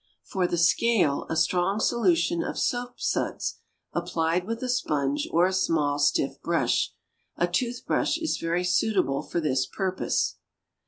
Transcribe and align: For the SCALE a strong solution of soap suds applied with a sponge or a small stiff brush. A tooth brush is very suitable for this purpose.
For 0.23 0.47
the 0.47 0.57
SCALE 0.57 1.27
a 1.29 1.35
strong 1.35 1.79
solution 1.79 2.41
of 2.41 2.57
soap 2.57 2.99
suds 2.99 3.59
applied 3.93 4.47
with 4.47 4.63
a 4.63 4.67
sponge 4.67 5.27
or 5.29 5.45
a 5.45 5.53
small 5.53 5.99
stiff 5.99 6.41
brush. 6.41 6.95
A 7.37 7.45
tooth 7.45 7.85
brush 7.85 8.17
is 8.17 8.39
very 8.39 8.63
suitable 8.63 9.21
for 9.21 9.39
this 9.39 9.67
purpose. 9.67 10.37